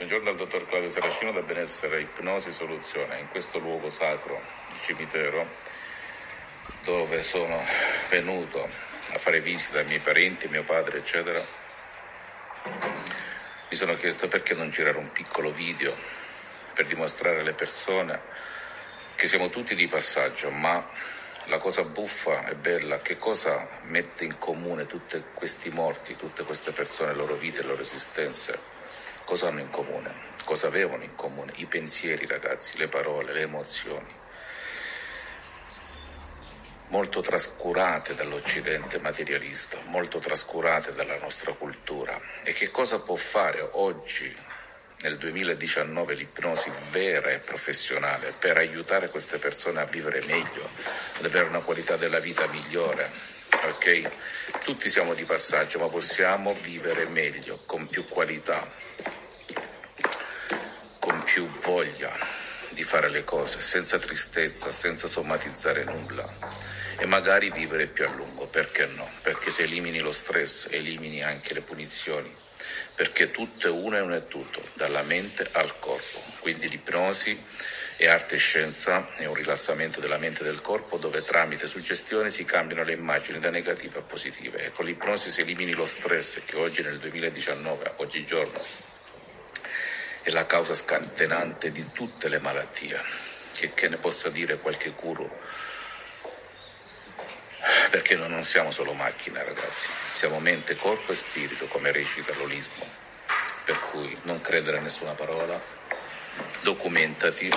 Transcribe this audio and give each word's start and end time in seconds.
Buongiorno 0.00 0.30
al 0.30 0.36
dottor 0.36 0.66
Claudio 0.66 0.88
Saracino 0.88 1.30
da 1.30 1.42
Benessere 1.42 2.00
Ipnosi 2.00 2.52
Soluzione, 2.52 3.18
in 3.18 3.28
questo 3.28 3.58
luogo 3.58 3.90
sacro, 3.90 4.40
il 4.70 4.80
cimitero, 4.80 5.46
dove 6.84 7.22
sono 7.22 7.62
venuto 8.08 8.62
a 8.62 9.18
fare 9.18 9.42
visita 9.42 9.80
ai 9.80 9.84
miei 9.84 9.98
parenti, 9.98 10.48
mio 10.48 10.62
padre, 10.62 11.00
eccetera, 11.00 11.44
mi 13.68 13.76
sono 13.76 13.94
chiesto 13.96 14.26
perché 14.26 14.54
non 14.54 14.70
girare 14.70 14.96
un 14.96 15.12
piccolo 15.12 15.52
video 15.52 15.94
per 16.74 16.86
dimostrare 16.86 17.40
alle 17.40 17.52
persone 17.52 18.22
che 19.16 19.26
siamo 19.26 19.50
tutti 19.50 19.74
di 19.74 19.86
passaggio, 19.86 20.48
ma 20.48 20.82
la 21.44 21.58
cosa 21.58 21.84
buffa 21.84 22.48
e 22.48 22.54
bella, 22.54 23.02
che 23.02 23.18
cosa 23.18 23.68
mette 23.82 24.24
in 24.24 24.38
comune 24.38 24.86
tutti 24.86 25.22
questi 25.34 25.68
morti, 25.68 26.16
tutte 26.16 26.42
queste 26.44 26.72
persone, 26.72 27.10
le 27.10 27.18
loro 27.18 27.34
vite, 27.34 27.60
le 27.60 27.68
loro 27.68 27.82
esistenze? 27.82 28.79
Cosa 29.30 29.46
hanno 29.46 29.60
in 29.60 29.70
comune? 29.70 30.12
Cosa 30.44 30.66
avevano 30.66 31.04
in 31.04 31.14
comune? 31.14 31.52
I 31.54 31.66
pensieri, 31.66 32.26
ragazzi, 32.26 32.76
le 32.78 32.88
parole, 32.88 33.32
le 33.32 33.42
emozioni. 33.42 34.12
Molto 36.88 37.20
trascurate 37.20 38.16
dall'Occidente 38.16 38.98
materialista, 38.98 39.78
molto 39.84 40.18
trascurate 40.18 40.94
dalla 40.94 41.16
nostra 41.18 41.52
cultura. 41.52 42.20
E 42.42 42.52
che 42.52 42.72
cosa 42.72 43.02
può 43.02 43.14
fare 43.14 43.60
oggi, 43.74 44.36
nel 45.02 45.16
2019, 45.16 46.14
l'ipnosi 46.14 46.72
vera 46.90 47.30
e 47.30 47.38
professionale 47.38 48.34
per 48.36 48.56
aiutare 48.56 49.10
queste 49.10 49.38
persone 49.38 49.80
a 49.80 49.84
vivere 49.84 50.24
meglio, 50.24 50.68
ad 51.18 51.24
avere 51.24 51.46
una 51.46 51.60
qualità 51.60 51.96
della 51.96 52.18
vita 52.18 52.48
migliore? 52.48 53.38
Ok? 53.62 54.10
Tutti 54.64 54.88
siamo 54.88 55.14
di 55.14 55.24
passaggio, 55.24 55.78
ma 55.78 55.86
possiamo 55.86 56.52
vivere 56.52 57.06
meglio, 57.10 57.62
con 57.66 57.86
più 57.86 58.04
qualità, 58.06 58.66
più 61.40 61.48
voglia 61.62 62.14
di 62.68 62.82
fare 62.82 63.08
le 63.08 63.24
cose, 63.24 63.60
senza 63.60 63.98
tristezza, 63.98 64.70
senza 64.70 65.06
somatizzare 65.06 65.84
nulla 65.84 66.30
e 66.98 67.06
magari 67.06 67.50
vivere 67.50 67.86
più 67.86 68.04
a 68.04 68.12
lungo, 68.12 68.46
perché 68.46 68.84
no? 68.94 69.08
Perché 69.22 69.48
se 69.48 69.62
elimini 69.62 70.00
lo 70.00 70.12
stress, 70.12 70.66
elimini 70.68 71.22
anche 71.22 71.54
le 71.54 71.62
punizioni, 71.62 72.30
perché 72.94 73.30
tutto 73.30 73.66
è 73.66 73.70
uno 73.70 73.96
e 73.96 74.00
uno 74.00 74.14
è 74.14 74.28
tutto, 74.28 74.62
dalla 74.74 75.00
mente 75.04 75.48
al 75.52 75.78
corpo. 75.78 76.22
Quindi 76.40 76.68
l'ipnosi 76.68 77.42
è 77.96 78.06
arte 78.06 78.34
e 78.34 78.38
scienza, 78.38 79.14
è 79.14 79.24
un 79.24 79.34
rilassamento 79.34 79.98
della 79.98 80.18
mente 80.18 80.42
e 80.42 80.44
del 80.44 80.60
corpo 80.60 80.98
dove 80.98 81.22
tramite 81.22 81.66
suggestione 81.66 82.30
si 82.30 82.44
cambiano 82.44 82.84
le 82.84 82.92
immagini 82.92 83.38
da 83.38 83.48
negative 83.48 84.00
a 84.00 84.02
positive 84.02 84.62
e 84.62 84.70
con 84.72 84.84
l'ipnosi 84.84 85.30
si 85.30 85.40
elimini 85.40 85.72
lo 85.72 85.86
stress 85.86 86.40
che 86.44 86.56
oggi 86.56 86.82
nel 86.82 86.98
2019, 86.98 87.92
oggigiorno, 87.96 88.89
è 90.22 90.30
la 90.30 90.44
causa 90.44 90.74
scatenante 90.74 91.70
di 91.70 91.92
tutte 91.92 92.28
le 92.28 92.40
malattie, 92.40 93.00
che, 93.52 93.72
che 93.72 93.88
ne 93.88 93.96
possa 93.96 94.28
dire 94.28 94.58
qualche 94.58 94.90
guru, 94.90 95.28
perché 97.90 98.16
noi 98.16 98.28
non 98.28 98.44
siamo 98.44 98.70
solo 98.70 98.92
macchine 98.92 99.42
ragazzi, 99.42 99.88
siamo 100.12 100.38
mente, 100.38 100.76
corpo 100.76 101.12
e 101.12 101.14
spirito 101.14 101.66
come 101.68 101.90
recita 101.90 102.34
l'olismo, 102.34 102.86
per 103.64 103.80
cui 103.90 104.16
non 104.22 104.42
credere 104.42 104.78
a 104.78 104.82
nessuna 104.82 105.14
parola, 105.14 105.58
documentati. 106.60 107.50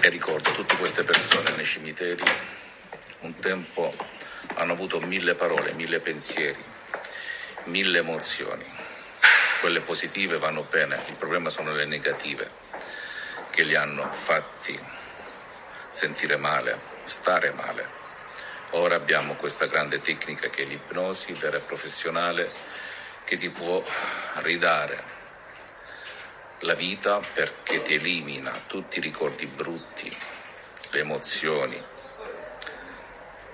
E 0.00 0.08
ricorda 0.10 0.50
tutte 0.50 0.76
queste 0.76 1.02
persone 1.02 1.50
nei 1.56 1.64
cimiteri 1.64 2.22
un 3.20 3.34
tempo 3.38 3.92
hanno 4.56 4.72
avuto 4.74 5.00
mille 5.00 5.34
parole, 5.34 5.72
mille 5.72 5.98
pensieri, 5.98 6.62
mille 7.64 7.98
emozioni 7.98 8.84
quelle 9.64 9.80
positive 9.80 10.36
vanno 10.36 10.66
bene, 10.68 11.00
il 11.08 11.14
problema 11.14 11.48
sono 11.48 11.72
le 11.72 11.86
negative 11.86 12.50
che 13.48 13.62
li 13.62 13.74
hanno 13.74 14.12
fatti 14.12 14.78
sentire 15.90 16.36
male, 16.36 16.78
stare 17.04 17.50
male. 17.52 17.88
Ora 18.72 18.94
abbiamo 18.94 19.36
questa 19.36 19.64
grande 19.64 20.00
tecnica 20.00 20.50
che 20.50 20.64
è 20.64 20.66
l'ipnosi 20.66 21.32
vera 21.32 21.56
e 21.56 21.60
professionale 21.60 22.50
che 23.24 23.38
ti 23.38 23.48
può 23.48 23.82
ridare 24.42 25.02
la 26.58 26.74
vita 26.74 27.20
perché 27.32 27.80
ti 27.80 27.94
elimina 27.94 28.52
tutti 28.66 28.98
i 28.98 29.00
ricordi 29.00 29.46
brutti, 29.46 30.14
le 30.90 30.98
emozioni, 31.00 31.82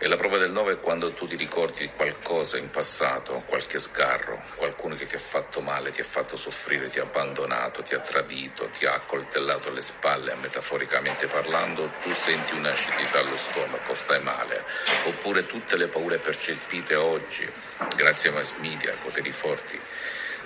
e 0.03 0.09
la 0.09 0.16
prova 0.16 0.38
del 0.38 0.50
9 0.50 0.72
è 0.72 0.81
quando 0.81 1.12
tu 1.12 1.27
ti 1.27 1.37
ricordi 1.37 1.81
di 1.81 1.91
qualcosa 1.94 2.56
in 2.56 2.71
passato, 2.71 3.43
qualche 3.44 3.78
sgarro, 3.78 4.43
qualcuno 4.56 4.94
che 4.94 5.05
ti 5.05 5.15
ha 5.15 5.19
fatto 5.19 5.61
male, 5.61 5.91
ti 5.91 6.00
ha 6.00 6.05
fatto 6.05 6.37
soffrire, 6.37 6.88
ti 6.88 6.99
ha 6.99 7.03
abbandonato, 7.03 7.83
ti 7.83 7.94
ha 7.94 7.99
tradito, 7.99 8.71
ti 8.78 8.87
ha 8.87 8.94
accoltellato 8.94 9.69
alle 9.69 9.83
spalle, 9.83 10.34
metaforicamente 10.37 11.27
parlando, 11.27 11.93
tu 12.00 12.15
senti 12.15 12.55
un'acidità 12.55 13.19
allo 13.19 13.37
stomaco, 13.37 13.94
stai 13.94 14.22
male. 14.22 14.65
Oppure 15.05 15.44
tutte 15.44 15.77
le 15.77 15.89
paure 15.89 16.16
percepite 16.16 16.94
oggi, 16.94 17.47
grazie 17.94 18.31
ai 18.31 18.37
mass 18.37 18.55
media, 18.56 18.93
ai 18.93 18.99
poteri 18.99 19.33
forti, 19.33 19.78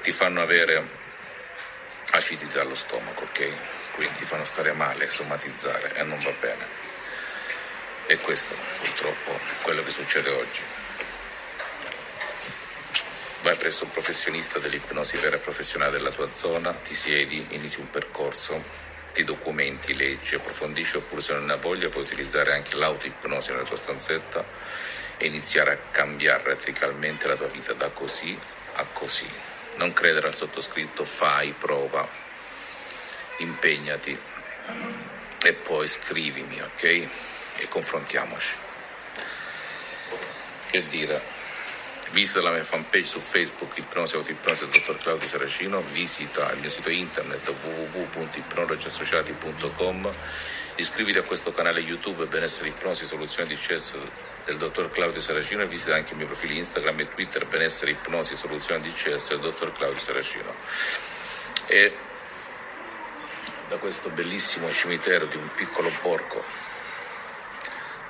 ti 0.03 0.11
fanno 0.11 0.43
avere 0.43 1.03
acidità 2.11 2.61
allo 2.63 2.75
stomaco, 2.75 3.23
ok? 3.23 3.93
Quindi 3.95 4.19
ti 4.19 4.25
fanno 4.25 4.45
stare 4.45 4.73
male, 4.73 5.09
somatizzare 5.09 5.95
e 5.95 6.03
non 6.03 6.19
va 6.19 6.33
bene. 6.41 6.94
E 8.07 8.19
questo 8.19 8.55
purtroppo 8.79 9.39
quello 9.63 9.83
che 9.83 9.91
succede 9.91 10.31
oggi. 10.31 10.63
Vai 13.43 13.57
presso 13.57 13.85
un 13.85 13.91
professionista 13.91 14.59
dell'ipnosi 14.59 15.17
vera 15.17 15.37
e 15.37 15.39
professionale 15.39 15.93
della 15.93 16.11
tua 16.11 16.31
zona, 16.31 16.73
ti 16.73 16.95
siedi, 16.95 17.47
inizi 17.51 17.81
un 17.81 17.91
percorso, 17.91 18.63
ti 19.13 19.23
documenti, 19.23 19.95
leggi, 19.95 20.35
approfondisci 20.35 20.97
oppure 20.97 21.21
se 21.21 21.35
non 21.35 21.49
hai 21.51 21.59
voglia 21.59 21.89
puoi 21.89 22.05
utilizzare 22.05 22.53
anche 22.53 22.77
l'autoipnosi 22.77 23.53
nella 23.53 23.65
tua 23.65 23.77
stanzetta 23.77 24.45
e 25.17 25.27
iniziare 25.27 25.73
a 25.73 25.79
cambiare 25.91 26.43
radicalmente 26.43 27.29
la 27.29 27.37
tua 27.37 27.49
vita 27.49 27.73
da 27.73 27.89
così 27.91 28.39
a 28.75 28.85
così. 28.93 29.29
Non 29.77 29.93
credere 29.93 30.27
al 30.27 30.35
sottoscritto, 30.35 31.05
fai, 31.05 31.55
prova, 31.59 32.09
impegnati 33.39 34.17
e 35.43 35.53
poi 35.53 35.87
scrivimi, 35.87 36.61
ok? 36.61 37.09
E 37.57 37.69
confrontiamoci. 37.69 38.57
Che 40.67 40.87
dire? 40.87 41.21
Visita 42.11 42.43
la 42.43 42.51
mia 42.51 42.65
fanpage 42.65 43.05
su 43.05 43.19
Facebook, 43.19 43.77
Ipnosi 43.77 44.17
Autoipnosi 44.17 44.69
del 44.69 44.71
dottor 44.71 44.99
Claudio 44.99 45.27
Saracino, 45.27 45.81
visita 45.83 46.53
il 46.53 46.61
mio 46.61 46.71
sito 46.71 46.89
internet 46.89 47.49
www.ipnologiassociati.com, 47.49 50.15
iscriviti 50.77 51.19
a 51.19 51.23
questo 51.23 51.53
canale 51.53 51.81
YouTube 51.81 52.27
Benessere 52.27 52.69
Ipnosi 52.69 53.05
Soluzione 53.05 53.49
di 53.49 53.57
CES 53.57 53.97
del 54.45 54.59
dottor 54.59 54.93
Claudio 54.93 55.21
Saracino 55.21 55.63
e 55.63 55.67
visita 55.67 55.97
anche 55.97 56.13
i 56.13 56.17
miei 56.17 56.29
profili 56.29 56.57
Instagram 56.57 57.01
e 57.01 57.11
Twitter 57.11 57.47
Benessere 57.47 57.91
Ipnosi 57.91 58.37
Soluzione 58.37 58.81
di 58.81 58.95
CES 58.95 59.31
del 59.31 59.41
dottor 59.41 59.73
Claudio 59.73 60.01
Saracino. 60.01 60.55
E 61.67 61.97
da 63.69 63.77
questo 63.79 64.11
bellissimo 64.11 64.71
cimitero 64.71 65.27
di 65.27 65.37
un 65.37 65.51
piccolo 65.53 65.91
borgo 66.01 66.45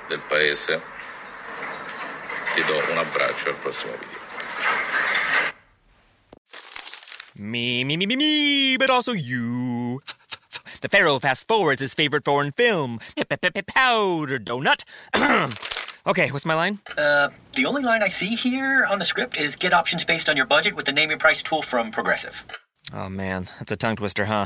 del 0.09 0.19
paese 0.29 0.81
ti 2.53 2.61
do 2.63 2.91
un 2.91 2.97
abbraccio 2.97 3.49
al 3.49 3.55
prossimo 3.55 3.93
video. 3.93 4.35
Me, 7.37 7.83
me, 7.83 7.97
me, 7.97 8.05
me, 8.05 8.15
me, 8.15 8.77
but 8.77 8.89
also 8.89 9.11
you. 9.11 10.01
The 10.81 10.87
Pharaoh 10.89 11.19
fast 11.19 11.47
forwards 11.47 11.81
his 11.81 11.93
favorite 11.93 12.23
foreign 12.23 12.51
film, 12.51 12.99
Powder 13.63 14.39
Donut. 14.39 14.83
okay, 16.07 16.31
what's 16.31 16.45
my 16.45 16.53
line? 16.53 16.79
Uh, 16.97 17.29
the 17.55 17.65
only 17.65 17.83
line 17.83 18.03
I 18.03 18.07
see 18.07 18.35
here 18.35 18.85
on 18.85 18.99
the 18.99 19.05
script 19.05 19.37
is 19.37 19.55
get 19.57 19.73
options 19.73 20.05
based 20.05 20.29
on 20.29 20.37
your 20.37 20.45
budget 20.45 20.75
with 20.75 20.85
the 20.85 20.93
name 20.93 21.09
your 21.09 21.19
price 21.19 21.41
tool 21.41 21.61
from 21.61 21.91
Progressive. 21.91 22.43
Oh 22.93 23.09
man, 23.09 23.49
that's 23.59 23.71
a 23.71 23.75
tongue 23.75 23.97
twister, 23.97 24.25
huh? 24.25 24.45